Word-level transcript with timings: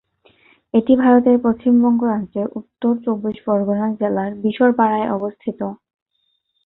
এটি 0.73 0.93
ভারতের 0.95 1.37
পশ্চিমবঙ্গ 1.45 2.01
রাজ্যের 2.05 2.47
উত্তর 2.59 2.93
চব্বিশ 3.05 3.37
পরগণা 3.47 3.87
জেলার 3.99 4.31
বিশরপাড়ায় 4.43 5.07
অবস্থিত। 5.11 5.59